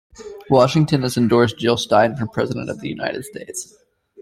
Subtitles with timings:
[0.49, 3.75] Washington has endorsed Jill Stein for President of the United States.